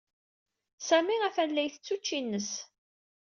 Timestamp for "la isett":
1.53-1.89